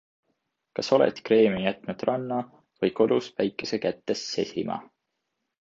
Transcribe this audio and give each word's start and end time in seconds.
Kas 0.79 0.87
oled 0.97 1.19
kreemi 1.27 1.59
jätnud 1.65 2.07
ranna 2.11 2.39
või 2.85 2.93
kodus 3.01 3.29
päikese 3.41 3.81
kätte 3.87 4.21
sesima? 4.23 4.83